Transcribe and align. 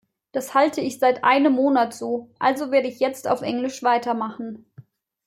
Das 0.31 0.55
halte 0.55 0.81
ich 0.81 0.97
seit 0.97 1.23
einem 1.23 1.53
Monat 1.53 1.93
so, 1.93 2.31
also 2.39 2.71
werde 2.71 2.87
ich 2.87 2.99
jetzt 2.99 3.27
auf 3.27 3.43
Englisch 3.43 3.83
weitermachen. 3.83 4.65